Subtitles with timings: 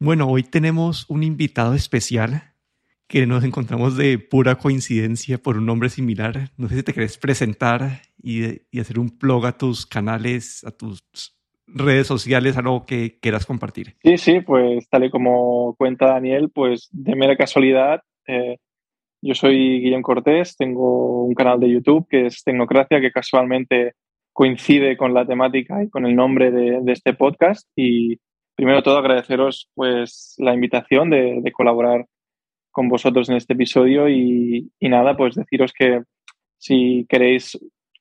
[0.00, 2.54] Bueno, hoy tenemos un invitado especial
[3.08, 6.50] que nos encontramos de pura coincidencia por un nombre similar.
[6.56, 10.70] No sé si te querés presentar y, y hacer un blog a tus canales, a
[10.70, 11.02] tus
[11.66, 13.96] redes sociales, algo que quieras compartir.
[14.04, 18.58] Sí, sí, pues tal y como cuenta Daniel, pues de mera casualidad, eh,
[19.20, 23.94] yo soy Guillén Cortés, tengo un canal de YouTube que es Tecnocracia, que casualmente
[24.32, 27.68] coincide con la temática y con el nombre de, de este podcast.
[27.74, 28.20] Y
[28.58, 32.06] primero todo agradeceros pues la invitación de, colaborar
[32.72, 36.02] con vosotros en este episodio y, y, nada, pues deciros que
[36.58, 37.56] si queréis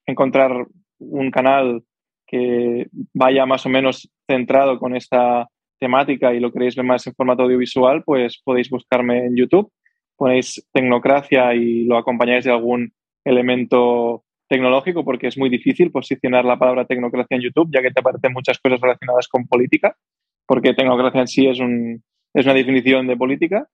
[0.08, 0.66] encontrar
[0.98, 1.84] un canal
[2.26, 5.48] que vaya más o menos centrado con esta
[5.80, 9.72] temática y lo queréis ver más en formato audiovisual, pues podéis buscarme en YouTube,
[10.16, 12.92] ponéis Tecnocracia y lo acompañáis de algún
[13.24, 18.00] elemento tecnológico porque es muy difícil posicionar la palabra tecnocracia en YouTube, ya que te
[18.00, 19.96] aparecen muchas cosas relacionadas con política,
[20.48, 22.02] porque tecnocracia en sí es, un,
[22.34, 23.68] es una definición de política,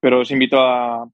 [0.00, 1.08] pero os invito a,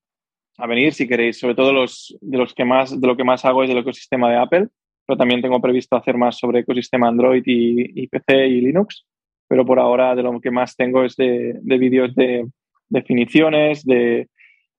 [0.58, 3.44] a venir si queréis, sobre todo los, de, los que más, de lo que más
[3.44, 4.68] hago es del ecosistema de Apple,
[5.06, 9.04] pero también tengo previsto hacer más sobre ecosistema Android y, y PC y Linux,
[9.48, 12.46] pero por ahora de lo que más tengo es de, de vídeos de
[12.88, 14.28] definiciones, de,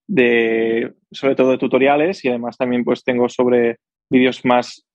[0.07, 3.77] de, sobre todo de tutoriales y además también pues tengo sobre
[4.09, 4.85] vídeos más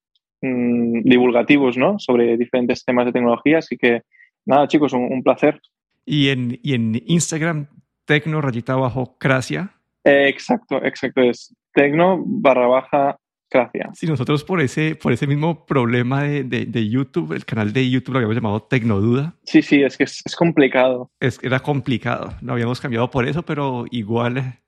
[0.40, 1.98] mmm, divulgativos, ¿no?
[1.98, 3.58] Sobre diferentes temas de tecnología.
[3.58, 4.02] Así que
[4.48, 5.60] nada, chicos, un, un placer.
[6.04, 7.68] Y en, y en Instagram,
[8.04, 9.70] tecno rayita abajo, cracia.
[10.04, 11.20] Eh, exacto, exacto.
[11.20, 13.18] Es tecno barra baja
[13.50, 13.98] Gracias.
[13.98, 17.88] Sí, nosotros por ese, por ese mismo problema de, de, de, YouTube, el canal de
[17.88, 19.36] YouTube lo habíamos llamado Tecnoduda.
[19.44, 21.10] Sí, sí, es que es, es, complicado.
[21.18, 22.34] Es, era complicado.
[22.42, 24.60] Lo habíamos cambiado por eso, pero igual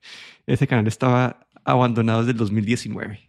[0.47, 3.19] ese canal estaba abandonado desde el 2019.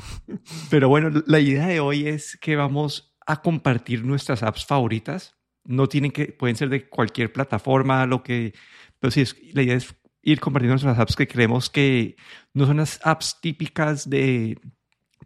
[0.70, 5.36] pero bueno, la idea de hoy es que vamos a compartir nuestras apps favoritas.
[5.66, 8.54] No tienen que, pueden ser de cualquier plataforma, lo que,
[8.98, 12.16] pero sí, es, la idea es ir compartiendo nuestras apps que creemos que
[12.52, 14.58] no son las apps típicas de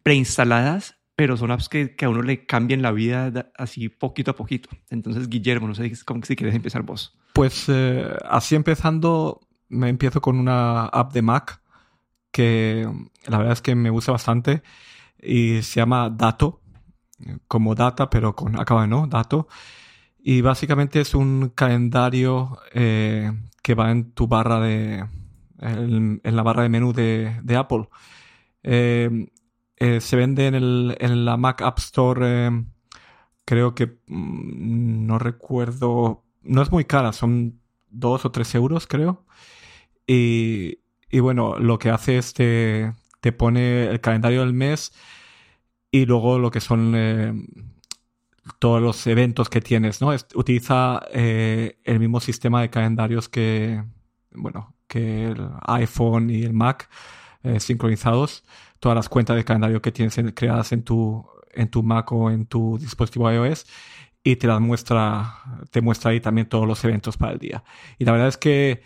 [0.03, 4.37] preinstaladas, pero son apps que, que, a uno le cambian la vida así poquito a
[4.37, 4.69] poquito.
[4.91, 7.19] Entonces, Guillermo, no sé cómo, si quieres empezar vos.
[7.35, 11.61] Pues eh, así empezando, me empiezo con una app de Mac
[12.31, 12.89] que
[13.27, 14.63] la verdad es que me gusta bastante
[15.21, 16.63] y se llama Dato,
[17.49, 19.49] como data, pero con acaba de no, Dato.
[20.23, 23.33] Y básicamente es un calendario eh,
[23.63, 25.07] que va en tu barra de.
[25.59, 27.89] en, la barra de menú de, Apple.
[28.63, 29.29] Eh,
[29.77, 32.65] eh, se vende en, el, en, la Mac App Store, eh,
[33.47, 39.25] creo que mmm, no recuerdo, no es muy cara, son dos o tres euros, creo.
[40.07, 40.81] Y,
[41.11, 44.93] y bueno, lo que hace es te, te, pone el calendario del mes
[45.91, 47.33] y luego lo que son eh,
[48.59, 50.11] todos los eventos que tienes, ¿no?
[50.35, 53.83] Utiliza eh, el mismo sistema de calendarios que,
[54.33, 56.89] bueno, que el iPhone y el Mac
[57.43, 58.45] eh, sincronizados
[58.81, 62.31] todas las cuentas de calendario que tienes en, creadas en tu, en tu Mac o
[62.31, 63.67] en tu dispositivo iOS
[64.25, 65.35] y te las muestra,
[65.71, 67.63] te muestra ahí también todos los eventos para el día.
[67.99, 68.83] Y la verdad es que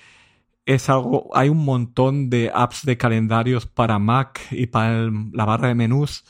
[0.66, 5.68] es algo, hay un montón de apps de calendarios para Mac y para la barra
[5.68, 6.24] de menús,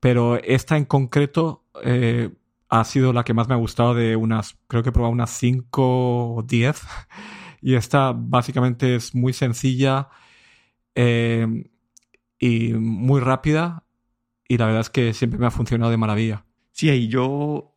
[0.00, 2.30] pero esta en concreto eh,
[2.68, 5.30] ha sido la que más me ha gustado de unas, creo que he probado unas
[5.30, 6.80] 5 o 10.
[7.62, 10.08] Y esta básicamente es muy sencilla.
[10.94, 11.64] Eh,
[12.38, 13.84] y muy rápida
[14.48, 16.44] y la verdad es que siempre me ha funcionado de maravilla.
[16.72, 17.75] Sí, ahí yo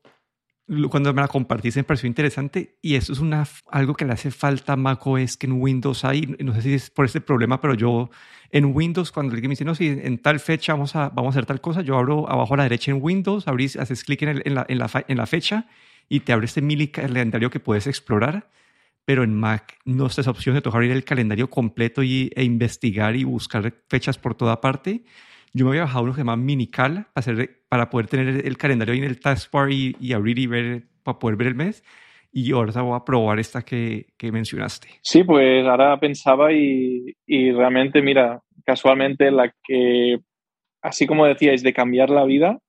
[0.89, 4.31] cuando me la compartí me pareció interesante y eso es una, algo que le hace
[4.31, 7.73] falta a macOS que en Windows hay, no sé si es por este problema, pero
[7.73, 8.09] yo
[8.51, 11.39] en Windows cuando alguien me dice, no, si en tal fecha vamos a, vamos a
[11.39, 14.41] hacer tal cosa, yo abro abajo a la derecha en Windows, abrís, haces clic en,
[14.45, 15.67] en, la, en, la, en la fecha
[16.07, 18.49] y te abre este mini calendario que puedes explorar
[19.09, 22.43] pero en Mac no está esa opción de tocar abrir el calendario completo y, e
[22.43, 25.03] investigar y buscar fechas por toda parte.
[25.53, 28.57] Yo me había bajado uno que se llama Minical para, hacer, para poder tener el
[28.57, 31.83] calendario ahí en el taskbar y, y, abrir y ver, para poder ver el mes.
[32.31, 34.87] Y ahora voy a probar esta que, que mencionaste.
[35.01, 40.19] Sí, pues ahora pensaba y, y realmente, mira, casualmente la que,
[40.81, 42.59] así como decíais, de cambiar la vida,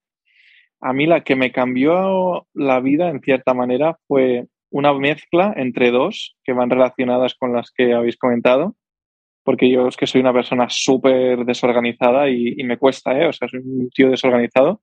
[0.80, 5.90] a mí la que me cambió la vida en cierta manera fue una mezcla entre
[5.90, 8.76] dos que van relacionadas con las que habéis comentado,
[9.42, 13.26] porque yo es que soy una persona súper desorganizada y, me cuesta, ¿eh?
[13.26, 14.82] O sea, soy un tío desorganizado.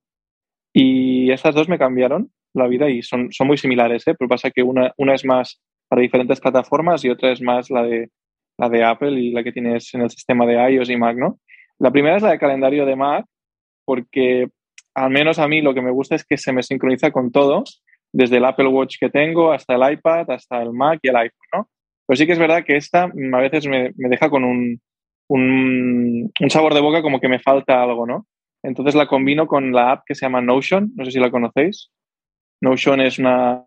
[0.74, 4.16] Y estas dos me cambiaron la vida y son, son muy similares, ¿eh?
[4.18, 7.84] Pero pasa que una, una es más para diferentes plataformas y otra es más la
[7.84, 8.10] de,
[8.58, 11.40] la de Apple y la que tienes en el sistema de iOS y Mac, ¿no?
[11.80, 13.26] La primera es la de calendario de Mac,
[13.86, 14.50] porque
[14.96, 17.64] al menos a mí lo que me gusta es que se me sincroniza con todo
[18.12, 21.48] desde el Apple Watch que tengo hasta el iPad, hasta el Mac y el iPhone,
[21.54, 21.70] ¿no?
[22.08, 24.82] Pero sí que es verdad que esta mm, a veces me, deja con un,
[25.28, 28.26] un, sabor de boca como que me falta algo, ¿no?
[28.64, 31.92] Entonces la combino con la app que se llama Notion, no sé si la conocéis.
[32.62, 33.66] Notion es una,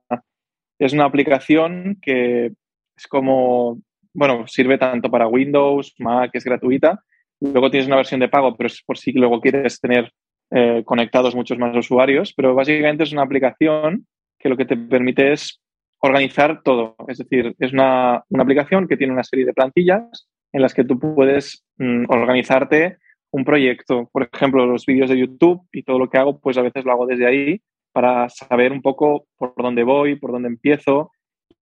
[0.79, 2.53] es una aplicación que
[2.97, 3.81] es como,
[4.13, 7.03] bueno, sirve tanto para Windows, Mac, es gratuita.
[7.41, 10.13] Luego tienes una versión de pago, pero es por si luego quieres tener
[10.51, 12.35] eh, conectados muchos más usuarios.
[12.35, 14.07] Pero básicamente es una aplicación
[14.39, 15.63] que lo que te permite es
[16.01, 16.97] organizar todo.
[17.09, 20.99] Es decir, es una, aplicación que tiene una serie de plantillas en las que tú
[20.99, 22.99] puedes mm, organizarte
[23.31, 24.09] un proyecto.
[24.13, 26.93] Por ejemplo, los vídeos de YouTube y todo lo que hago, pues a veces lo
[26.93, 27.61] hago desde ahí
[27.93, 31.13] para saber un poco por dónde voy, por dónde empiezo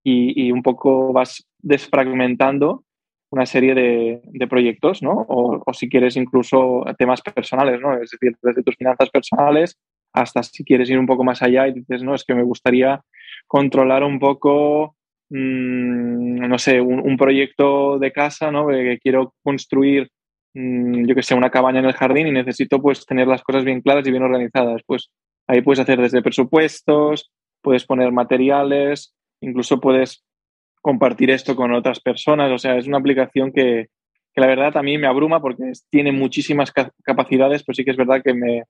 [0.04, 2.84] y, un poco vas desfragmentando
[3.30, 5.12] una serie de, proyectos, ¿no?
[5.12, 7.94] O, o, si quieres incluso temas personales, ¿no?
[7.94, 9.78] Es decir, desde tus finanzas personales
[10.12, 13.02] hasta si quieres ir un poco más allá y dices, no, es que me gustaría
[13.46, 14.96] controlar un poco,
[15.30, 18.68] mm, no sé, un, proyecto de casa, ¿no?
[18.68, 20.10] Que quiero construir,
[20.54, 23.64] mm, yo que sé, una cabaña en el jardín y necesito pues tener las cosas
[23.64, 24.82] bien claras y bien organizadas.
[24.86, 25.10] Pues
[25.46, 27.30] ahí puedes hacer desde presupuestos,
[27.62, 30.24] puedes poner materiales, incluso puedes
[30.80, 32.50] compartir esto con otras personas.
[32.52, 33.88] O sea, es una aplicación que,
[34.34, 36.72] que la verdad a mí me abruma porque tiene muchísimas
[37.02, 38.64] capacidades, pero sí que es verdad que me,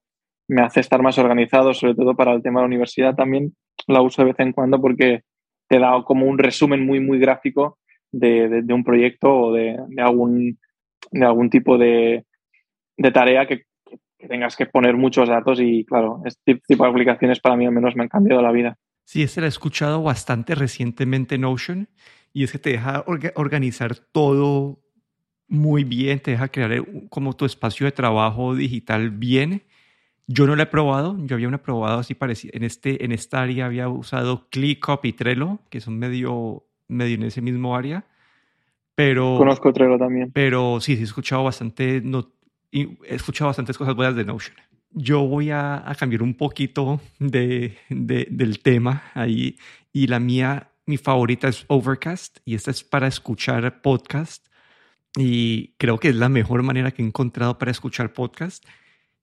[0.49, 3.55] me hace estar más organizado, sobre todo para el tema de la universidad también
[3.87, 5.23] la uso de vez en cuando porque
[5.69, 7.79] te da como un resumen muy, muy gráfico
[8.11, 10.59] de, un proyecto o de, algún,
[11.13, 12.25] de algún tipo de,
[13.13, 13.65] tarea que,
[14.29, 17.95] tengas que poner muchos datos y claro, este tipo de aplicaciones para mí al menos
[17.95, 18.77] me han cambiado la vida.
[19.05, 21.89] Sí, ese lo he escuchado bastante recientemente Notion
[22.33, 23.05] y es que te deja
[23.35, 24.81] organizar todo
[25.47, 29.63] muy bien, te deja crear como tu espacio de trabajo digital bien
[30.31, 32.53] yo no lo he probado, yo había una probado así parecido.
[32.55, 37.23] En, este, en esta área había usado ClickUp y Trello, que son medio, medio en
[37.23, 38.05] ese mismo área.
[38.95, 40.31] Pero, Conozco Trello también.
[40.33, 42.31] Pero sí, sí he escuchado bastante, no,
[42.71, 44.55] he escuchado bastantes cosas buenas de Notion.
[44.91, 49.57] Yo voy a, a cambiar un poquito de, de, del tema ahí.
[49.95, 52.41] Y la mía, mi favorita es Overcast.
[52.45, 54.47] Y esta es para escuchar podcast.
[55.17, 58.63] Y creo que es la mejor manera que he encontrado para escuchar podcast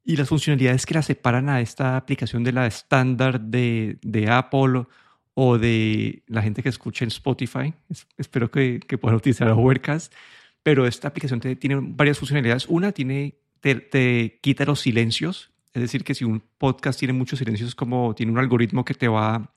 [0.05, 4.85] y las funcionalidades que la separan a esta aplicación de la estándar de, de, Apple
[5.33, 7.73] o de la gente que escucha en Spotify.
[8.15, 10.13] espero que, que, puedan utilizar Overcast.
[10.61, 12.67] Pero esta aplicación tiene varias funcionalidades.
[12.67, 15.51] Una tiene, te, te, quita los silencios.
[15.73, 19.07] Es decir, que si un podcast tiene muchos silencios, como tiene un algoritmo que te
[19.07, 19.51] va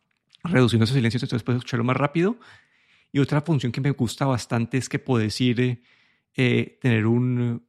[0.44, 2.38] reduciendo esos silencios, entonces puedes escucharlo más rápido.
[3.12, 5.82] Y otra función que me gusta bastante es que puedes ir,
[6.36, 7.66] eh, tener un,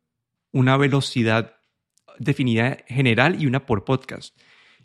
[0.52, 1.59] una velocidad
[2.20, 4.38] definida general y una por podcast.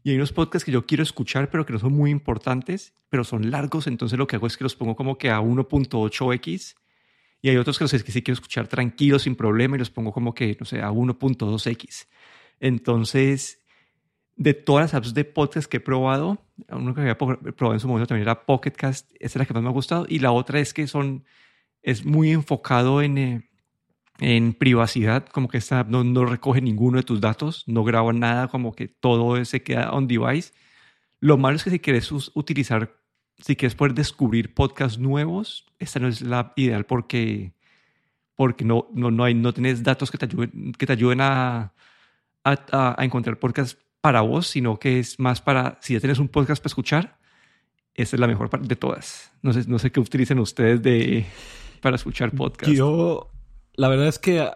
[0.02, 3.24] Y hay unos podcasts que yo quiero escuchar, pero que no son muy importantes, pero
[3.24, 6.74] son largos, entonces lo que hago es que los pongo como que a 1.8x.
[7.40, 10.34] Y hay otros que, que sí quiero escuchar tranquilos, sin problema, y los pongo como
[10.34, 12.06] que, no sé, a 1.2x.
[12.60, 13.62] Entonces,
[14.36, 16.38] de todas las apps de podcast que he probado,
[16.68, 19.62] uno que había probado en su momento también era Pocketcast, esa es la que más
[19.62, 20.06] me ha gustado.
[20.08, 21.24] Y la otra es que son,
[21.82, 23.50] es muy enfocado en, eh,
[24.18, 28.48] en privacidad, como que esta no, no, recoge ninguno de tus datos, no graba nada,
[28.48, 30.52] como que todo se queda on device.
[31.20, 32.96] Lo malo es que si quieres utilizar,
[33.38, 37.54] si quieres poder descubrir podcasts nuevos, esta no es la ideal porque,
[38.36, 41.72] porque no, no, no, hay, no tienes datos que te ayuden, que te ayuden a,
[42.44, 46.28] a, a encontrar podcasts para vos, sino que es más para, si ya tienes un
[46.28, 47.18] podcast para escuchar,
[47.94, 49.32] esta es la mejor parte de todas.
[49.40, 51.26] No sé, no sé qué utilicen ustedes de,
[51.80, 52.76] para escuchar podcasts.
[52.76, 53.33] Yo
[53.76, 54.48] la verdad es que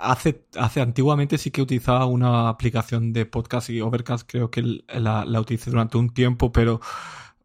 [0.00, 5.24] hace, hace antiguamente sí que utilizaba una aplicación de podcast y Overcast creo que la,
[5.24, 6.80] la utilicé durante un tiempo, pero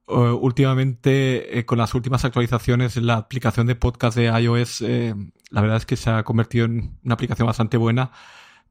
[0.08, 5.16] eh, últimamente eh, con las últimas actualizaciones la aplicación de podcast de iOS eh,
[5.50, 8.12] la verdad es que se ha convertido en una aplicación bastante buena.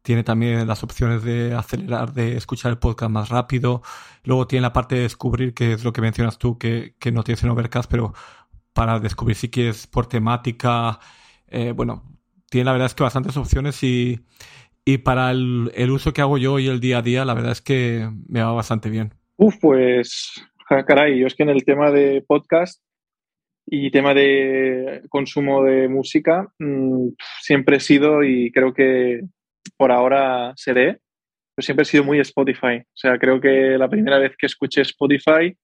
[0.03, 3.83] Tiene también las opciones de acelerar, de escuchar el podcast más rápido.
[4.25, 7.25] Luego tiene la parte de descubrir, que es lo que mencionas tú, que, que no
[7.25, 8.13] tienes en Overcast, pero
[8.75, 10.99] para descubrir si quieres por temática,
[11.75, 12.03] bueno,
[12.55, 14.21] tiene la verdad es que bastantes opciones y,
[14.85, 17.61] y para el, uso que hago yo y el día a día, la verdad es
[17.61, 19.13] que me va bastante bien.
[19.37, 20.41] Uf, pues,
[20.87, 22.81] caray, yo es que en el tema de podcast
[23.67, 27.09] y tema de consumo de música, mmm,
[27.41, 29.23] siempre he sido y creo que
[29.77, 31.01] por ahora seré,
[31.57, 32.77] pero siempre he sido muy Spotify.
[32.85, 35.57] O sea, creo que la primera vez que escuché Spotify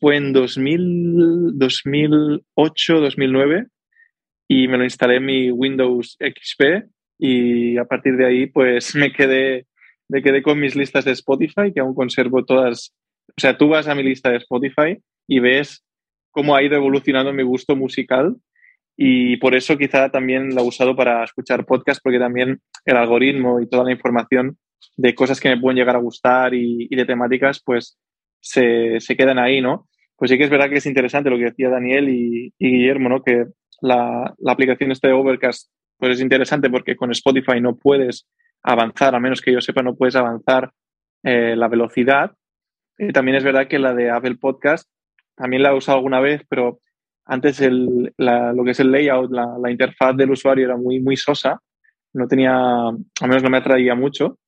[0.00, 3.66] fue en 2000, 2008, 2009
[4.48, 6.88] y me lo instalé en mi Windows XP
[7.18, 9.66] y a partir de ahí pues me quedé,
[10.08, 12.94] me quedé con mis listas de Spotify que aún conservo todas.
[13.28, 15.84] O sea, tú vas a mi lista de Spotify y ves
[16.30, 18.36] cómo ha ido evolucionando mi gusto musical
[19.00, 23.60] y por eso quizá también lo he usado para escuchar podcast, porque también el algoritmo
[23.60, 24.58] y toda la información
[24.96, 27.96] de cosas que me pueden llegar a gustar y, de temáticas, pues
[28.40, 29.88] se, se, quedan ahí, ¿no?
[30.16, 33.22] Pues sí que es verdad que es interesante lo que decía Daniel y, Guillermo, ¿no?
[33.22, 33.46] Que
[33.80, 38.26] la, la aplicación este de Overcast pues es interesante porque con Spotify no puedes
[38.62, 40.72] avanzar, a menos que yo sepa, no puedes avanzar
[41.24, 42.32] eh, la velocidad.
[43.12, 44.88] también es verdad que la de Apple Podcast
[45.36, 46.80] también la he usado alguna vez, pero
[47.26, 51.60] antes el, lo que es el layout, la, interfaz del usuario era muy, muy sosa,
[52.14, 54.38] no tenía, al menos no me atraía mucho,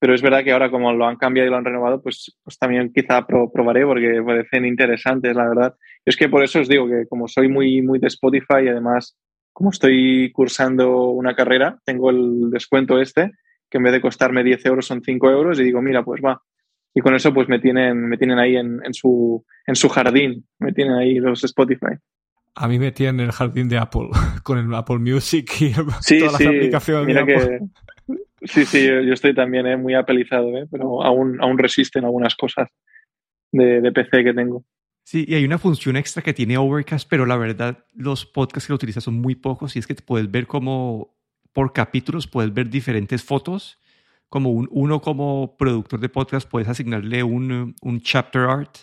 [0.00, 2.58] pero es verdad que ahora como lo han cambiado y lo han renovado, pues, pues
[2.58, 5.74] también quizá probaré porque parecen interesantes, la verdad.
[6.04, 9.16] Es que por eso os digo que como soy muy, muy de Spotify y además
[9.52, 13.32] como estoy cursando una carrera, tengo el descuento este,
[13.68, 16.40] que en vez de costarme 10 euros son 5 euros y digo, mira, pues va.
[16.94, 20.72] Y con eso pues me tienen, me tienen ahí en, su, en su jardín, me
[20.72, 21.94] tienen ahí los Spotify.
[22.54, 24.08] A mí me tienen en el jardín de Apple,
[24.42, 27.60] con el Apple Music y todas las aplicaciones mira Que,
[28.42, 32.68] sí, sí, yo estoy también eh, muy apelizado, eh, pero aún, aún resisten algunas cosas
[33.52, 34.64] de, de PC que tengo.
[35.02, 38.72] Sí, y hay una función extra que tiene Overcast, pero la verdad los podcasts que
[38.72, 41.16] lo utilizan son muy pocos y es que puedes ver como
[41.52, 43.78] por capítulos, puedes ver diferentes fotos.
[44.28, 48.76] Como un, uno como productor de podcast puedes asignarle un, un chapter art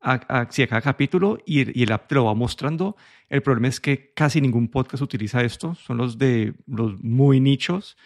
[0.00, 2.96] a, a, a, cada capítulo y, y, el app te lo va mostrando.
[3.28, 7.96] El problema es que casi ningún podcast utiliza esto, son los de los muy nichos.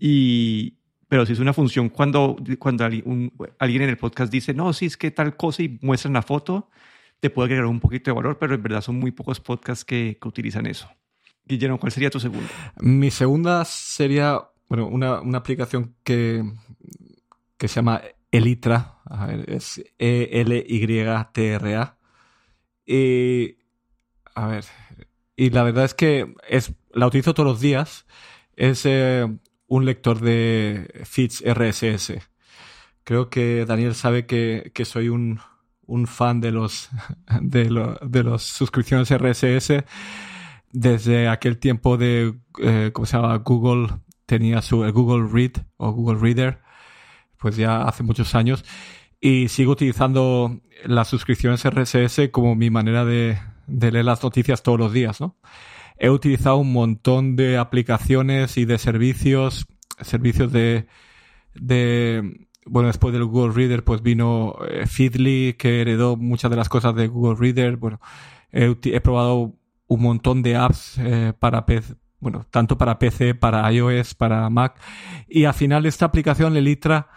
[0.00, 0.78] Y,
[1.08, 3.30] pero si es una función cuando, cuando alguien
[3.82, 6.70] en el podcast dice, no, si es que tal cosa y muestran la foto,
[7.20, 10.18] te puede agregar un poquito de valor, pero en verdad son muy pocos podcasts que,
[10.20, 10.88] que utilizan eso.
[11.44, 12.48] Guillermo, ¿cuál sería tu segunda?
[12.80, 16.42] Mi segunda sería, bueno, una, una aplicación que,
[17.58, 21.96] que se llama Elitra, a ver, es E-L-Y-T-R-A.
[22.86, 23.56] Y,
[24.34, 24.64] a ver,
[25.36, 28.06] y la verdad es que es, la utilizo todos los días.
[28.56, 29.26] Es eh,
[29.70, 32.18] un lector de feeds RSS.
[33.04, 35.40] Creo que Daniel sabe que, que soy un,
[35.86, 36.90] un fan de los,
[37.40, 39.84] de, de los suscripciones RSS.
[40.72, 43.36] Desde aquel tiempo de, eh, ¿cómo se llama?
[43.38, 43.88] Google
[44.26, 46.60] tenía su Google Read o Google Reader,
[47.38, 48.64] pues ya hace muchos años.
[49.20, 54.80] Y sigo utilizando las suscripciones RSS como mi manera de, de leer las noticias todos
[54.80, 55.36] los días, ¿no?
[56.00, 59.66] He utilizado un montón de aplicaciones y de servicios,
[60.00, 60.86] servicios de,
[61.54, 66.68] de bueno, después del Google Reader, pues vino eh, Feedly, que heredó muchas de las
[66.68, 67.76] cosas de Google Reader.
[67.76, 68.00] Bueno,
[68.50, 69.54] he, probado
[69.86, 74.80] un montón de apps eh, para PC, bueno, tanto para PC, para iOS, para Mac.
[75.28, 77.08] Y al final esta aplicación, Lelitra,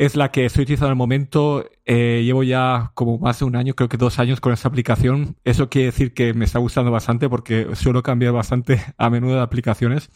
[0.00, 1.62] es la que estoy utilizando en el momento.
[1.84, 5.36] Eh, llevo ya como más de un año, creo que dos años con esta aplicación.
[5.44, 9.42] Eso quiere decir que me está gustando bastante porque suelo cambiar bastante a menudo de
[9.42, 10.10] aplicaciones.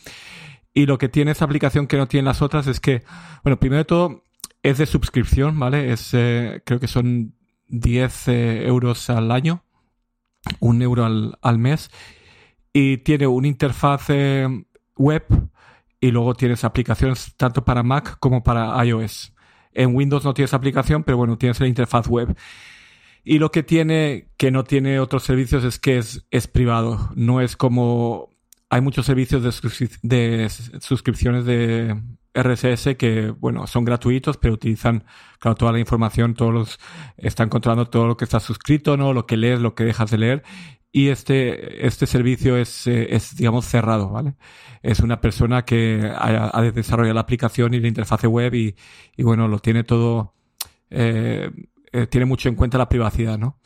[0.72, 3.02] Y lo que tiene esta aplicación que no tienen las otras es que,
[3.42, 4.24] bueno, primero de todo,
[4.62, 5.92] es de suscripción, ¿vale?
[5.92, 7.34] Es, eh, creo que son
[7.68, 9.64] 10 eh, euros al año,
[10.60, 11.90] un euro al, al, mes.
[12.72, 14.08] Y tiene una interfaz
[14.96, 15.26] web
[16.00, 19.33] y luego tienes aplicaciones tanto para Mac como para iOS.
[19.74, 22.36] En Windows no tienes aplicación, pero bueno, tienes la interfaz web.
[23.24, 27.10] Y lo que tiene, que no tiene otros servicios, es que es, privado.
[27.14, 28.30] No es como
[28.70, 30.48] hay muchos servicios de,
[30.80, 31.96] suscripciones de
[32.34, 35.04] RSS que, bueno, son gratuitos, pero utilizan,
[35.40, 36.80] toda la información, todos los,
[37.16, 39.12] están controlando todo lo que está suscrito, ¿no?
[39.12, 40.42] Lo que lees, lo que dejas de leer.
[40.96, 44.36] Y este, este servicio es, eh, es digamos, cerrado, ¿vale?
[44.80, 48.76] Es una persona que ha, desarrollado la aplicación y la interfaz web y,
[49.16, 50.34] y bueno, lo tiene todo,
[50.90, 51.50] eh,
[51.92, 53.58] eh, tiene mucho en cuenta la privacidad, ¿no?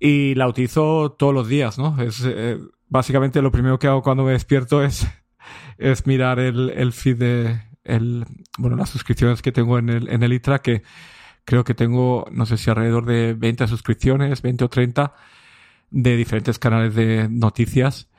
[0.00, 2.00] Y la utilizo todos los días, ¿no?
[2.00, 5.06] Es, eh, básicamente lo primero que hago cuando me despierto es,
[5.76, 8.24] es mirar el, el feed de el,
[8.56, 10.82] bueno, las suscripciones que tengo en el, en el ITRA, que
[11.44, 15.12] creo que tengo, no sé si alrededor de 20 suscripciones, 20 o 30
[15.94, 18.10] de diferentes canales de noticias.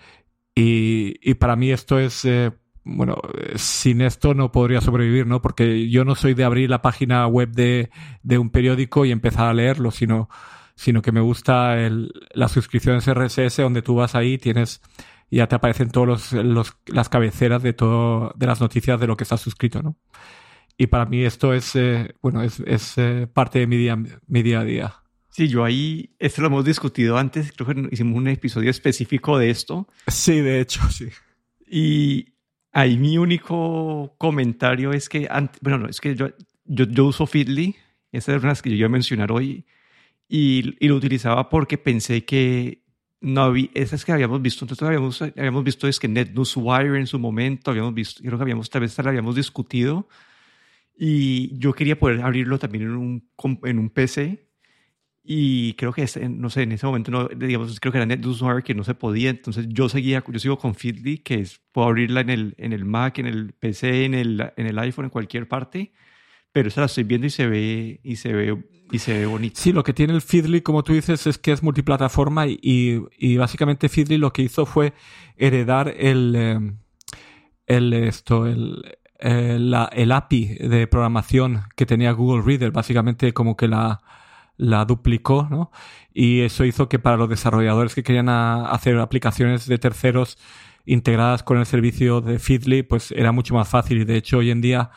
[0.55, 2.51] Y, y para mí esto es, eh,
[2.86, 3.17] bueno,
[3.55, 5.41] sin esto no podría sobrevivir, ¿no?
[5.41, 7.89] Porque yo no soy de abrir la página web de,
[8.24, 10.29] de un periódico y empezar a leerlo, sino
[10.77, 14.82] sino que me gusta el, las suscripciones RSS donde tú vas ahí tienes
[15.32, 19.24] ya te aparecen todos los, las cabeceras de todo de las noticias de lo que
[19.24, 19.98] está suscrito, ¿no?
[20.77, 24.44] Y para mí esto es eh, bueno es, es eh, parte de mi día mi
[24.44, 25.04] día a día.
[25.35, 29.49] Sí, yo ahí, esto lo hemos discutido antes, creo que hicimos un episodio específico de
[29.49, 29.85] esto.
[30.07, 31.09] Sí, de hecho, sí.
[31.69, 32.35] Y
[32.71, 35.27] ahí mi único comentario es que,
[35.59, 36.29] bueno, no, es que yo,
[36.63, 37.75] yo, yo uso Feedly,
[38.13, 39.65] esa es una que yo iba a mencionar hoy,
[40.29, 42.85] y, lo utilizaba porque pensé que
[43.19, 47.19] no había, esas que habíamos visto, entonces habíamos, habíamos visto es que NetNewsWire en su
[47.19, 50.07] momento, habíamos visto, creo que habíamos, tal vez la habíamos discutido,
[50.97, 53.29] y yo quería poder abrirlo también en un,
[53.65, 54.44] en un PC,
[55.27, 58.75] y creo que, no sé, en ese momento, no, digamos, creo que era NetNewsWire que
[58.75, 62.29] no se podía, entonces yo seguía, yo sigo con Feedly, que es, puedo abrirla en
[62.29, 65.94] el, en el Mac, en el PC, en el, en el iPhone, en cualquier parte,
[66.51, 68.55] pero esa la estoy viendo y se ve, y se ve
[68.91, 69.60] y se ve bonito.
[69.60, 73.38] Sí, lo que tiene el Feedly, como tú dices, es que es multiplataforma y, y
[73.38, 74.94] básicamente Feedly lo que hizo fue
[75.38, 76.74] heredar el, eh,
[77.65, 83.58] el esto, el, el, la, el API de programación que tenía Google Reader, básicamente como
[83.58, 84.01] que la,
[84.57, 85.71] la duplicó, ¿no?
[86.13, 90.38] Y eso hizo que para los desarrolladores que querían hacer aplicaciones de terceros
[90.85, 94.01] integradas con el servicio de Feedly, pues era mucho más fácil.
[94.01, 94.91] Y de hecho, hoy en día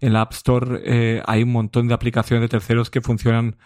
[0.00, 3.56] en la App Store eh, hay un montón de aplicaciones de terceros que funcionan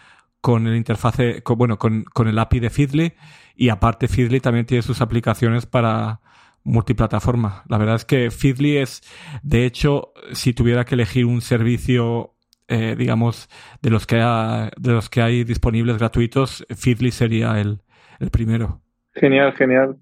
[0.40, 3.14] con el interfase, bueno, con, con, el API de Feedly
[3.56, 6.20] y aparte Feedly también tiene sus aplicaciones para
[6.62, 7.64] multiplataforma.
[7.68, 9.02] La verdad es que Feedly es,
[9.42, 12.35] de hecho, si tuviera que elegir un servicio,
[12.68, 13.48] eh, digamos,
[13.80, 17.80] de los que hay, de los que hay disponibles gratuitos, Feedly sería el,
[18.18, 18.80] el primero.
[19.14, 19.96] Genial, genial.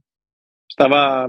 [0.68, 1.28] Estaba,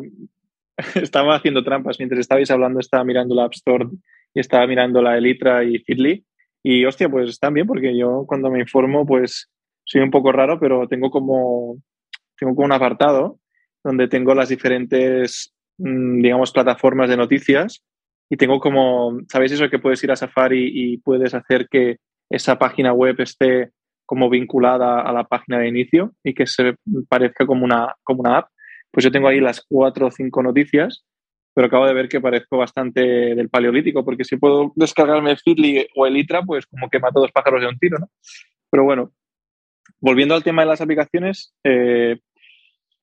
[0.95, 3.87] estaba haciendo trampas mientras estabais hablando, estaba mirando la App Store
[4.33, 6.25] y estaba mirando la Elitra y Feedly.
[6.63, 9.51] Y hostia, pues están bien porque yo cuando me informo, pues
[9.83, 11.77] soy un poco raro, pero tengo como,
[12.37, 13.39] tengo como un apartado
[13.83, 17.83] donde tengo las diferentes, mm, digamos, plataformas de noticias
[18.29, 21.97] y tengo como, ¿sabéis eso que puedes ir a Safari y puedes hacer que
[22.29, 23.71] esa página web esté
[24.05, 26.75] como vinculada a la página de inicio y que se
[27.09, 28.49] parezca como una, como una app?
[28.91, 31.05] Pues yo tengo ahí las cuatro o cinco noticias
[31.55, 36.05] pero acabo de ver que parezco bastante del paleolítico, porque si puedo descargarme Feedly o
[36.05, 38.09] Elitra, pues como que mato dos pájaros de un tiro, ¿no?
[38.69, 39.13] Pero bueno,
[40.01, 42.19] volviendo al tema de las aplicaciones, eh,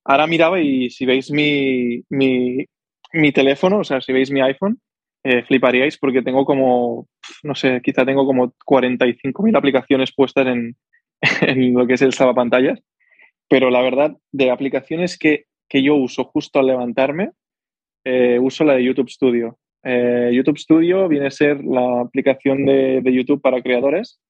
[0.04, 4.78] ahora miraba y si veis mi, mi, teléfono, o sea, si veis mi iPhone,
[5.24, 7.08] eh, fliparíais porque tengo como,
[7.42, 10.76] no sé, quizá tengo como 45.000 aplicaciones puestas en,
[11.40, 12.80] en, lo que es el salvapantallas,
[13.48, 17.30] pero la verdad, de aplicaciones que, que yo uso justo al levantarme,
[18.04, 19.58] eh, uso la de YouTube Studio.
[19.84, 24.20] Eh, YouTube Studio viene a ser la aplicación de, YouTube para creadores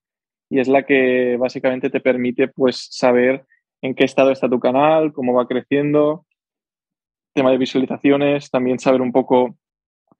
[0.51, 3.45] y es la que básicamente te permite pues, saber
[3.81, 6.27] en qué estado está tu canal, cómo va creciendo,
[7.35, 9.57] tema de visualizaciones, también saber un poco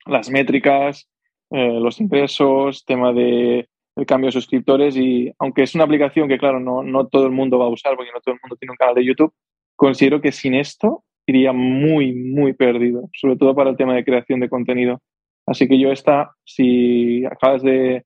[0.07, 1.09] las métricas,
[1.51, 6.39] eh, los ingresos, tema de el cambio de suscriptores y aunque es una aplicación que
[6.39, 8.71] claro no, no todo el mundo va a usar porque no todo el mundo tiene
[8.71, 9.35] un canal de YouTube,
[9.77, 14.41] considero que sin esto iría muy, muy perdido, sobre todo para el tema de creación
[14.41, 15.01] de contenido.
[15.47, 18.05] Así que yo esta, si acabas de,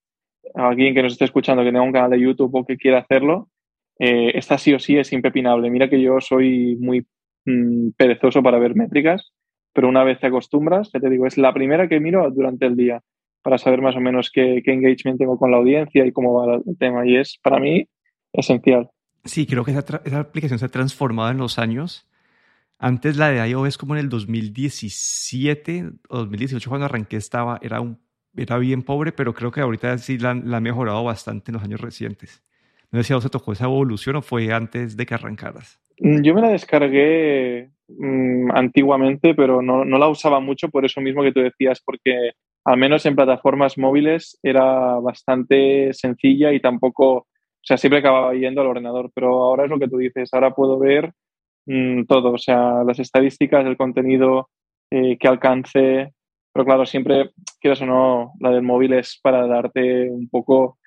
[0.54, 3.48] alguien que nos esté escuchando que tenga un canal de YouTube o que quiera hacerlo,
[3.98, 5.70] eh, esta sí o sí es impepinable.
[5.70, 7.06] Mira que yo soy muy
[7.44, 9.32] mm, perezoso para ver métricas,
[9.76, 12.76] pero una vez te acostumbras, ya te digo, es la primera que miro durante el
[12.76, 13.02] día
[13.42, 16.78] para saber más o menos qué, engagement tengo con la audiencia y cómo va el
[16.78, 17.06] tema.
[17.06, 17.86] Y es para mí
[18.32, 18.88] esencial.
[19.26, 22.08] Sí, creo que esa, aplicación se ha transformado en los años
[22.78, 28.00] antes la de iOS como en el 2017 o 2018 cuando arranqué estaba, era, un,
[28.34, 31.82] era bien pobre, pero creo que ahorita sí la, han mejorado bastante en los años
[31.82, 32.42] recientes.
[32.90, 35.80] No sé si a vos te tocó esa evolución o fue antes de que arrancaras.
[35.98, 41.00] Mm, yo me la descargué mm, antiguamente, pero no, no, la usaba mucho por eso
[41.00, 42.32] mismo que tú decías, porque
[42.64, 47.26] al menos en plataformas móviles era bastante sencilla y tampoco, o
[47.62, 50.78] sea, siempre acababa yendo al ordenador, pero ahora es lo que tú dices, ahora puedo
[50.78, 51.12] ver
[51.66, 54.50] Mm, todo, o sea, las estadísticas, el contenido
[54.90, 56.14] eh, que alcance,
[56.52, 60.78] pero claro, siempre, quieras o no, la del móvil es para darte un poco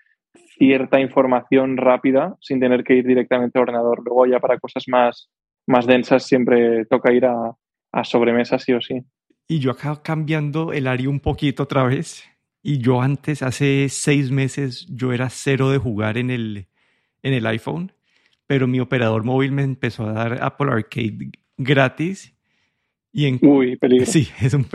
[0.60, 4.04] cierta información rápida sin tener que ir directamente al ordenador.
[4.06, 5.32] Luego ya para cosas más,
[5.65, 7.56] más densas siempre toca ir a,
[7.91, 9.02] a sobremesa sí o sí.
[9.48, 12.24] Y yo acabo cambiando el área un poquito otra vez.
[12.62, 16.67] Y yo antes, hace seis meses, yo era cero de jugar en el,
[17.24, 17.93] en el iPhone
[18.50, 22.34] pero mi operador móvil me empezó a dar Apple Arcade gratis.
[23.12, 23.38] Y en...
[23.43, 24.12] Uy, peligroso.
[24.13, 24.65] Sí, es un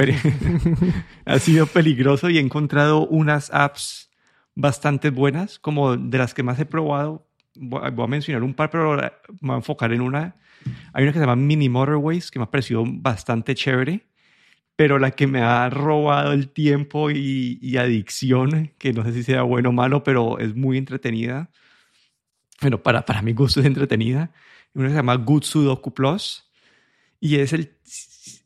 [1.25, 4.12] ha sido peligroso y he encontrado unas apps
[4.54, 7.26] bastante buenas, como de las que más he probado.
[7.54, 10.36] Voy a mencionar un par, pero me voy a enfocar en una.
[10.92, 14.06] Hay una que se llama Mini Motorways, que me ha parecido bastante chévere,
[14.76, 19.22] pero la que me ha robado el tiempo y, y adicción, que no sé si
[19.22, 21.50] sea bueno o malo, pero es muy entretenida,
[22.60, 24.30] bueno, para, para mi gusto es entretenida.
[24.74, 26.50] Una se llama Good Sudoku Plus.
[27.20, 27.76] Y es el.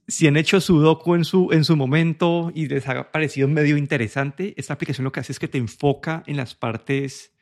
[0.08, 4.54] Si han hecho Sudoku en su, en su momento y les ha parecido medio interesante,
[4.56, 7.34] esta aplicación lo que hace es que te enfoca en las partes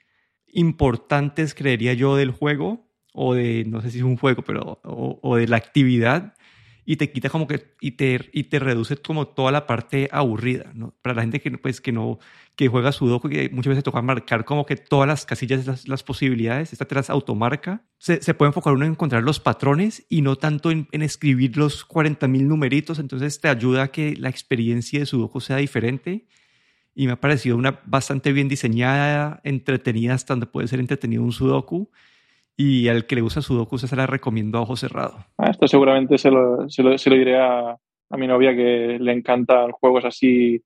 [0.49, 5.21] importantes, creería yo, del juego o de, no sé si es un juego, pero, o,
[5.23, 6.35] o de la actividad
[6.89, 10.71] y te quita como que, y te, y te reduce como toda la parte aburrida,
[10.73, 10.95] ¿no?
[11.03, 12.21] Para la gente que, pues, que no,
[12.55, 16.05] que juega Sudoku, que muchas veces toca marcar como que todas las casillas, las, las
[16.05, 20.23] posibilidades, esta te las automarca, se, se, puede enfocar uno en encontrar los patrones y
[20.23, 25.01] no tanto en, en escribir los 40.000 numeritos, entonces te ayuda a que la experiencia
[25.01, 26.29] de Sudoku sea diferente.
[26.95, 31.33] Y me ha parecido una bastante bien diseñada, entretenida hasta donde puede ser entretenido un
[31.33, 31.91] Sudoku
[32.57, 35.19] y al que le gusta Sudoku se la recomiendo a ojo cerrado.
[35.39, 38.99] Ah, esto seguramente se lo, se lo, se lo diré a, a, mi novia que
[38.99, 40.63] le encantan juegos así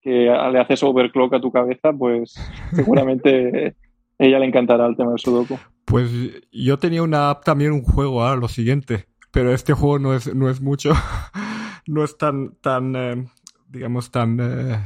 [0.00, 2.34] que le haces overclock a tu cabeza, pues
[2.72, 3.76] seguramente
[4.18, 5.58] ella le encantará el tema del Sudoku.
[5.84, 6.10] Pues
[6.52, 10.34] yo tenía una app también, un juego, ahora lo siguiente, pero este juego no es,
[10.34, 10.92] no es mucho,
[11.86, 13.24] no es tan, tan eh,
[13.68, 14.80] digamos, tan, eh,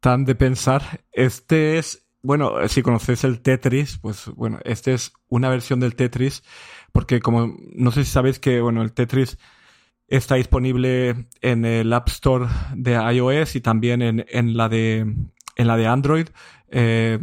[0.00, 0.82] tan de pensar.
[1.12, 6.42] Este es bueno, si conocéis el Tetris, pues bueno, esta es una versión del Tetris,
[6.92, 9.38] porque como no sé si sabéis que, bueno, el Tetris
[10.08, 15.00] está disponible en el App Store de iOS y también en, en la de
[15.56, 16.28] en la de Android.
[16.70, 17.18] Eh,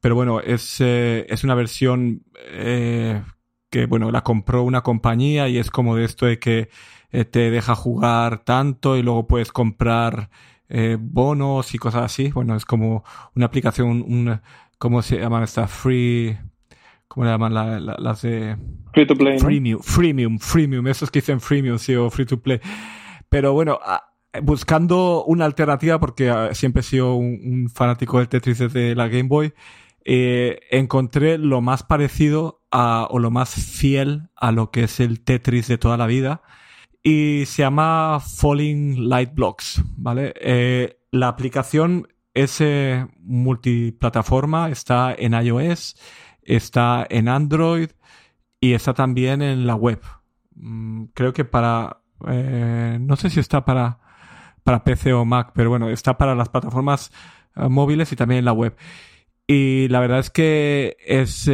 [0.00, 3.22] pero bueno, es, eh, es una versión eh,
[3.70, 6.68] que, bueno, la compró una compañía y es como de esto de que
[7.10, 10.30] eh, te deja jugar tanto y luego puedes comprar
[10.70, 12.30] eh, bonos y cosas así.
[12.30, 13.04] Bueno, es como
[13.34, 14.40] una aplicación, un,
[14.78, 15.70] ¿cómo se llaman estas?
[15.70, 16.38] Free,
[17.08, 18.56] ¿cómo le llaman la, la, las de?
[18.94, 19.38] Free to play.
[19.38, 19.82] Freemium, ¿no?
[19.82, 22.60] freemium, freemium, esos que dicen freemium, sí, o free to play.
[23.28, 23.80] Pero bueno,
[24.42, 29.08] buscando una alternativa, porque ah, siempre he sido un, un fanático del Tetris desde la
[29.08, 29.52] Game Boy,
[30.04, 35.20] eh, encontré lo más parecido a, o lo más fiel a lo que es el
[35.20, 36.42] Tetris de toda la vida
[37.02, 40.34] y se llama Falling Light Blocks, ¿vale?
[40.36, 45.96] Eh, la aplicación es eh, multiplataforma, está en iOS,
[46.42, 47.90] está en Android
[48.60, 50.00] y está también en la web.
[50.54, 53.98] Mm, creo que para, eh, no sé si está para,
[54.62, 57.10] para PC o Mac, pero bueno, está para las plataformas
[57.56, 58.76] móviles y también en la web.
[59.46, 61.50] Y la verdad es que es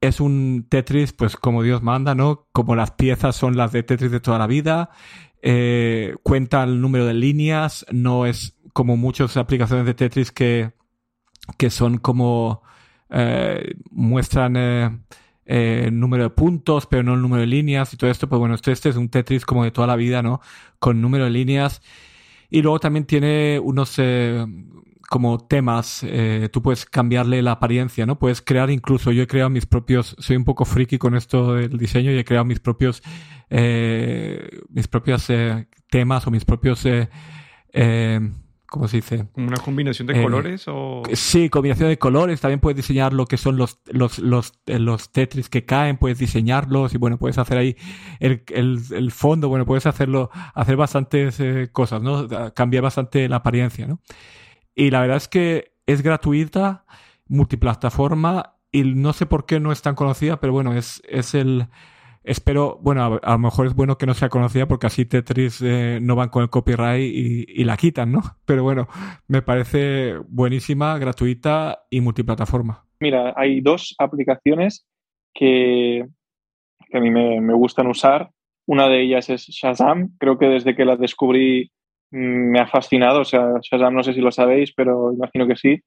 [0.00, 2.46] es un Tetris, pues como Dios manda, ¿no?
[2.52, 4.90] Como las piezas son las de Tetris de toda la vida.
[5.42, 10.72] Eh, cuenta el número de líneas, no es como muchas aplicaciones de Tetris que,
[11.56, 12.62] que son como
[13.10, 14.98] eh, muestran eh,
[15.50, 18.28] eh, número de puntos, pero no el número de líneas y todo esto.
[18.28, 20.40] Pues bueno, este, este es un Tetris como de toda la vida, ¿no?
[20.78, 21.80] Con número de líneas.
[22.50, 24.44] Y luego también tiene unos eh,
[25.08, 28.18] como temas, eh, tú puedes cambiarle la apariencia, ¿no?
[28.18, 31.78] Puedes crear incluso, yo he creado mis propios, soy un poco friki con esto del
[31.78, 33.02] diseño y he creado mis propios,
[33.48, 37.08] eh, mis propios eh, temas o mis propios, eh,
[37.72, 38.20] eh,
[38.66, 39.28] ¿cómo se dice?
[39.34, 41.02] ¿Una combinación de colores o...?
[41.14, 42.42] Sí, combinación de colores.
[42.42, 46.92] También puedes diseñar lo que son los, los, los, los Tetris que caen, puedes diseñarlos
[46.92, 47.76] y bueno, puedes hacer ahí
[48.20, 51.40] el, el, el fondo, bueno, puedes hacerlo, hacer bastantes
[51.72, 52.28] cosas, ¿no?
[52.52, 54.00] Cambiar bastante la apariencia, ¿no?
[54.78, 56.84] Y la verdad es que es gratuita,
[57.26, 61.66] multiplataforma y no sé por qué no es tan conocida, pero bueno, es, es el...
[62.22, 65.98] Espero, bueno, a, lo mejor es bueno que no sea conocida porque así Tetris eh,
[66.00, 68.20] no van con el copyright y, y, la quitan, ¿no?
[68.44, 68.86] Pero bueno,
[69.26, 72.84] me parece buenísima, gratuita y multiplataforma.
[73.00, 74.86] Mira, hay dos aplicaciones
[75.34, 76.06] que,
[76.88, 78.30] que a mí me, me gustan usar.
[78.64, 80.16] Una de ellas es Shazam.
[80.18, 81.72] Creo que desde que la descubrí
[82.10, 83.20] me ha fascinado.
[83.20, 85.80] O sea, Shazam no sé si lo sabéis, pero imagino que sí.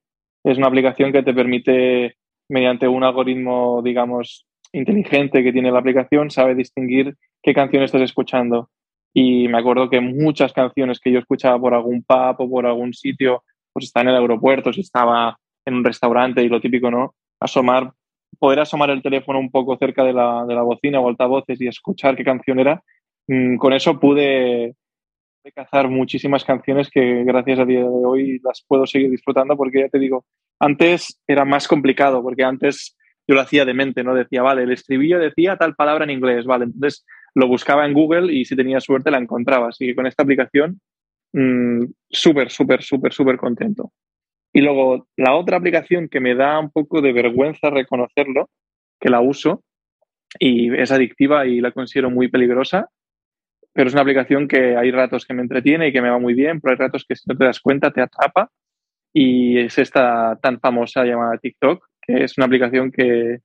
[0.43, 2.15] Es una aplicación que te permite,
[2.49, 8.69] mediante un algoritmo, digamos, inteligente que tiene la aplicación, sabe distinguir qué canción estás escuchando.
[9.13, 12.93] Y me acuerdo que muchas canciones que yo escuchaba por algún pub o por algún
[12.93, 17.13] sitio, pues está en el aeropuerto, si estaba en un restaurante y lo típico, ¿no?
[17.39, 17.91] Asomar,
[18.39, 21.67] poder asomar el teléfono un poco cerca de la, de la bocina o altavoces y
[21.67, 22.81] escuchar qué canción era.
[23.27, 24.75] Mm, con eso pude
[25.43, 29.79] de cazar muchísimas canciones que gracias a día de hoy las puedo seguir disfrutando porque
[29.79, 30.25] ya te digo,
[30.59, 32.95] antes era más complicado porque antes
[33.27, 34.13] yo lo hacía de mente, ¿no?
[34.13, 38.33] Decía, vale, el estribillo decía tal palabra en inglés, vale, entonces lo buscaba en Google
[38.33, 39.69] y si tenía suerte la encontraba.
[39.69, 40.81] Así que con esta aplicación,
[41.33, 43.91] mmm, súper, súper, súper, súper contento.
[44.53, 48.49] Y luego la otra aplicación que me da un poco de vergüenza reconocerlo,
[48.99, 49.63] que la uso
[50.39, 52.89] y es adictiva y la considero muy peligrosa,
[53.73, 56.33] pero es una aplicación que hay ratos que me entretiene y que me va muy
[56.33, 58.49] bien, pero hay ratos que si no te das cuenta te atrapa
[59.13, 63.39] y es esta tan famosa llamada TikTok, que es una aplicación que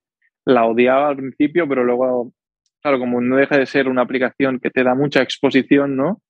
[0.45, 2.33] la odiaba al principio, pero luego,
[2.81, 6.23] claro, como no deja de ser una aplicación que te da mucha exposición, ¿no?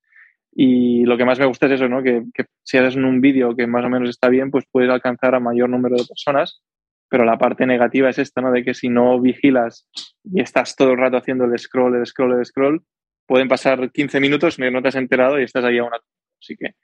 [0.53, 2.03] Y lo que más me gusta es eso, ¿no?
[2.03, 2.25] Que,
[2.63, 5.69] si haces un vídeo que más o menos está bien, pues puedes alcanzar a mayor
[5.69, 6.63] número de personas.
[7.09, 8.51] pero la parte negativa es esta, ¿no?
[8.51, 9.89] De que si no vigilas
[10.25, 12.83] y estás todo el rato haciendo el scroll, el scroll, el scroll,
[13.27, 15.99] pueden pasar 15 minutos, no te has enterado y estás ahí a una...
[16.41, 16.75] Así que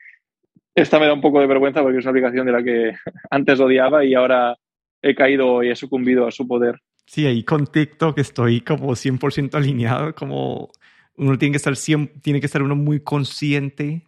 [0.74, 2.92] esta me da un poco de vergüenza porque es una aplicación de la que
[3.30, 4.56] antes odiaba y ahora
[5.02, 6.80] he caído y he sucumbido a su poder.
[7.06, 10.70] Sí, ahí con TikTok estoy como 100% alineado, como
[11.16, 11.74] uno tiene que estar,
[12.22, 14.06] tiene que estar uno muy consciente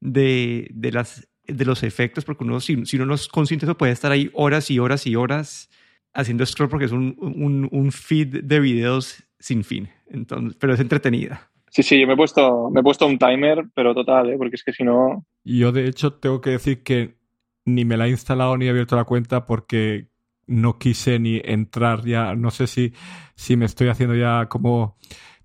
[0.00, 3.76] de, de, las, de los efectos, porque uno, si, si uno no es consciente, eso
[3.76, 5.70] puede estar ahí horas y horas y horas
[6.14, 10.80] haciendo scroll porque es un, un, un feed de videos sin fin, Entonces, pero es
[10.80, 11.50] entretenida.
[11.68, 14.36] Sí, sí, yo me he puesto, me he puesto un timer, pero total, ¿eh?
[14.38, 15.26] porque es que si no...
[15.42, 17.16] Yo de hecho tengo que decir que
[17.64, 20.08] ni me la he instalado ni he abierto la cuenta porque
[20.46, 22.36] no quise ni entrar ya.
[22.36, 22.92] No sé si,
[23.34, 24.96] si me estoy haciendo ya como...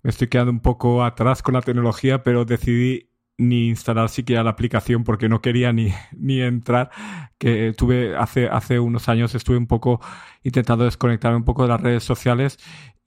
[0.02, 4.50] Me estoy quedando un poco atrás con la tecnología, pero decidí ni instalar siquiera la
[4.50, 6.90] aplicación porque no quería ni, ni entrar.
[7.38, 10.00] Que tuve hace, hace unos años estuve un poco
[10.42, 12.58] intentando desconectarme un poco de las redes sociales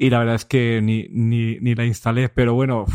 [0.01, 2.85] y la verdad es que ni, ni, ni la instalé, pero bueno,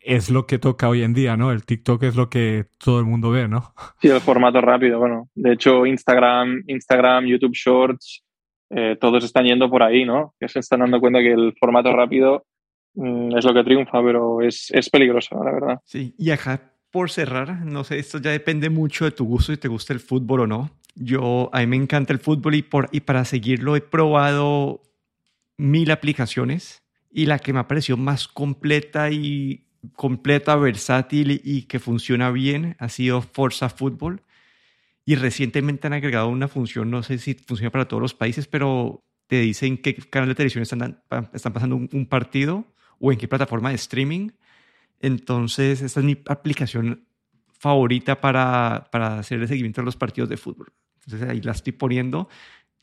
[0.00, 1.52] es lo que toca hoy en día, ¿no?
[1.52, 3.72] El TikTok es lo que todo el mundo ve, ¿no?
[4.02, 5.28] Sí, el formato rápido, bueno.
[5.36, 8.24] De hecho, Instagram, Instagram, YouTube Shorts,
[8.70, 10.34] eh, todos están yendo por ahí, ¿no?
[10.40, 12.44] Que se están dando cuenta que el formato rápido
[12.94, 15.78] mm, es lo que triunfa, pero es, es peligroso, la verdad.
[15.84, 19.58] Sí, y acá por cerrar, no sé, esto ya depende mucho de tu gusto, si
[19.58, 20.70] te gusta el fútbol o no.
[20.96, 24.82] Yo, a mí me encanta el fútbol y, por, y para seguirlo he probado
[25.60, 31.78] mil aplicaciones y la que me ha parecido más completa y completa, versátil y que
[31.78, 34.22] funciona bien ha sido Forza Football.
[35.04, 39.02] Y recientemente han agregado una función, no sé si funciona para todos los países, pero
[39.26, 42.64] te dicen qué canal de televisión están, están pasando un, partido
[42.98, 44.30] o en qué plataforma de streaming.
[45.00, 47.06] Entonces, esta es mi aplicación
[47.58, 50.72] favorita para, para hacer el seguimiento de los partidos de fútbol.
[51.04, 52.28] Entonces ahí la estoy poniendo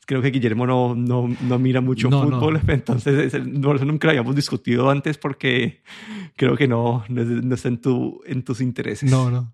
[0.08, 4.88] creo que Guillermo no, no, no mira mucho fútbol, entonces no, nunca lo habíamos discutido
[4.88, 5.82] antes porque
[6.34, 9.10] creo que no, no, está en, tu, en tus intereses.
[9.10, 9.52] No, no.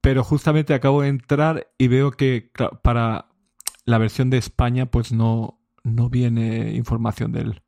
[0.00, 2.50] Pero justamente acabo de entrar y veo que
[2.82, 3.26] para
[3.84, 7.60] la versión de España pues no, no viene información del,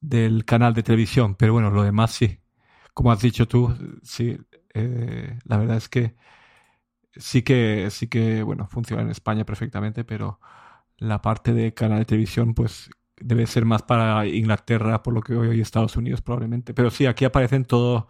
[0.00, 2.38] del canal de televisión, pero bueno, lo demás sí.
[2.94, 4.38] Como has dicho tú, sí,
[4.72, 6.14] eh, la verdad es que
[7.16, 10.40] sí que sí que bueno funciona en España perfectamente, pero
[11.08, 12.90] la parte de canal de televisión, pues
[13.20, 16.74] debe ser más para Inglaterra, por lo que hoy Estados Unidos probablemente.
[16.74, 18.08] Pero sí, aquí aparecen todo.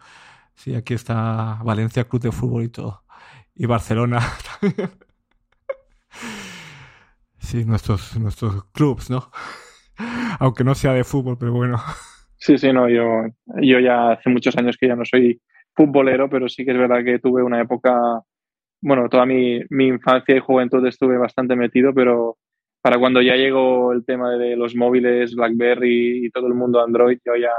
[0.55, 3.03] Sí, aquí está Valencia Club de Fútbol y todo.
[3.55, 4.19] Y Barcelona
[4.61, 4.89] también.
[7.39, 9.31] Sí, nuestros, nuestros clubs, ¿no?
[10.39, 11.77] Aunque no sea de fútbol, pero bueno.
[12.37, 13.27] Sí, sí, no, yo,
[13.61, 15.41] yo ya hace muchos años que ya no soy
[15.73, 18.21] futbolero, pero sí que es verdad que tuve una época,
[18.81, 22.37] bueno, toda mi, mi infancia y juventud estuve bastante metido, pero
[22.85, 27.17] para cuando ya llegó el tema de los móviles, BlackBerry y todo el mundo Android,
[27.25, 27.49] yo ya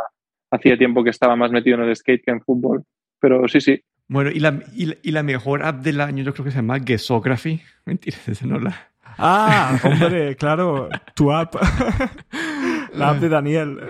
[0.53, 2.85] hacía tiempo que estaba más metido en el skate que en fútbol.
[3.19, 3.83] Pero sí, sí.
[4.07, 7.61] Bueno, y la, y la, mejor app del año yo creo que se llama Gesography.
[7.85, 8.93] Mentira, esa no la...
[9.19, 11.57] Ah, hombre, claro, tu app.
[12.95, 13.81] la app de Daniel.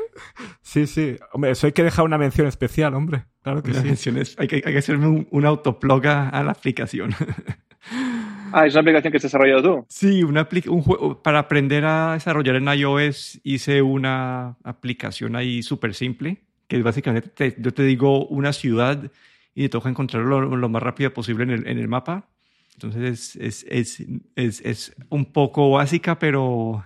[0.63, 1.17] Sí, sí.
[1.35, 3.25] Hombre, eso hay que dejar una mención especial, hombre.
[3.43, 4.11] Claro que sí.
[4.39, 7.11] hay, que, hay que hacerme un, un autoplog a la aplicación.
[8.53, 9.87] Ah, es una aplicación que has desarrollado tú.
[9.89, 15.95] Sí, una un juego, para aprender a desarrollar en iOS hice una aplicación ahí súper
[15.95, 19.11] simple, que es básicamente, yo te digo una ciudad
[19.55, 22.29] y te toca encontrarlo lo, más rápido posible en el, en el mapa.
[22.75, 24.01] Entonces es, es,
[24.37, 26.85] es, es, un poco básica, pero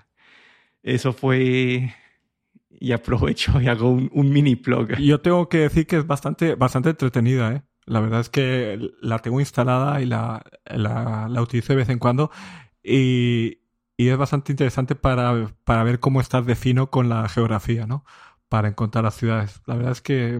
[0.82, 1.94] eso fue...
[2.82, 4.96] Y aprovecho y hago un, un mini blog.
[4.98, 7.62] Yo tengo que decir que es bastante, bastante entretenida, ¿eh?
[7.90, 12.30] La verdad es que la tengo instalada y la, la, utilizo de vez en cuando
[12.84, 13.58] y,
[13.96, 18.04] y es bastante interesante para, para, ver cómo estás de fino con la geografía, ¿no?
[18.48, 19.60] Para encontrar las ciudades.
[19.66, 20.38] La verdad es que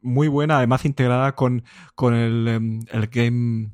[0.00, 1.64] muy buena, además integrada con,
[1.96, 3.70] con el, em, el game,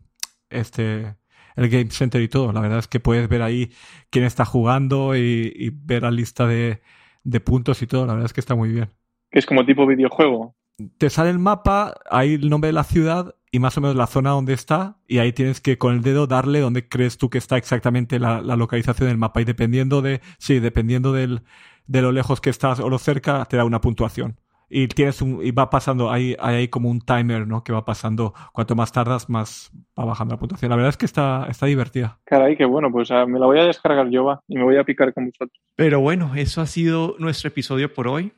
[0.49, 1.15] este,
[1.57, 2.53] el Game Center y todo.
[2.53, 3.71] La verdad es que puedes ver ahí
[4.09, 6.81] quién está jugando y, y ver la lista de,
[7.25, 8.07] de puntos y todo.
[8.07, 8.89] La verdad es que está muy bien.
[9.31, 10.58] Es como tipo videojuego
[10.99, 14.07] te sale el mapa, hay el nombre de la ciudad y más o menos la
[14.07, 17.39] zona donde está, y ahí tienes que con el dedo darle donde crees tú que
[17.39, 19.41] está exactamente la, localización del mapa.
[19.41, 21.43] Y dependiendo de, sí, dependiendo del,
[21.87, 24.37] de lo lejos que estás o lo cerca, te da una puntuación.
[24.71, 27.65] Y tienes un, y va pasando, hay, hay como un timer, ¿no?
[27.65, 30.69] Que va pasando, cuanto más tardas, más va bajando la puntuación.
[30.69, 32.19] La verdad es que está, está divertida.
[32.25, 34.77] Caray, qué bueno, pues ah, me la voy a descargar yo, va, y me voy
[34.77, 35.59] a picar con vosotros.
[35.75, 38.35] Pero bueno, eso ha sido nuestro episodio por hoy.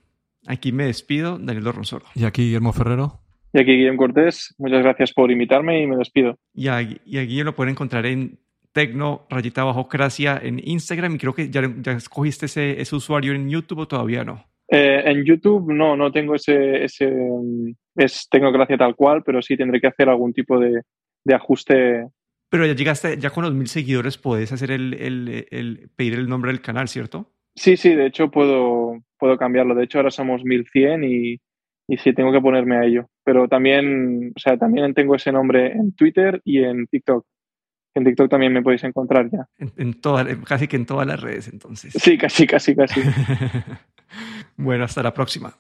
[0.46, 2.07] Aquí me despido, Daniel Dorronsoro.
[2.14, 3.20] Y aquí Guillermo Ferrero.
[3.53, 4.55] Y aquí Guillermo Cortés.
[4.59, 6.38] Muchas gracias por invitarme y me despido.
[6.55, 8.38] Y, aquí, y lo pueden encontrar en
[8.72, 13.35] Tecno Rayita Bajo Cracia en Instagram y creo que ya, ya escogiste ese, ese usuario
[13.35, 14.44] en YouTube o todavía no.
[14.68, 17.12] Eh, en YouTube no, no tengo ese, ese
[17.96, 20.83] es Tecnocracia tal cual, pero sí tendré que hacer algún tipo de,
[21.24, 22.07] de ajuste.
[22.48, 26.29] Pero ya llegaste, ya con los mil seguidores puedes hacer el, el, el, pedir el
[26.29, 27.33] nombre del canal, ¿cierto?
[27.57, 29.74] Sí, sí, de hecho puedo, puedo cambiarlo.
[29.74, 31.40] De hecho ahora somos 1100 y,
[31.87, 33.06] y sí tengo que ponerme a ello.
[33.24, 37.24] Pero también, o sea, también tengo ese nombre en Twitter y en TikTok.
[37.94, 39.46] En TikTok también me podéis encontrar ya.
[39.59, 41.92] En, en toda, casi que en todas las redes, entonces.
[41.92, 43.00] Sí, casi, casi, casi.
[44.56, 45.54] bueno, hasta la próxima.